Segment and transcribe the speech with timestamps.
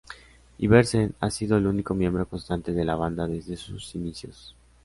[0.57, 4.55] Iversen ha sido el único miembro constante de la banda desde sus inicios.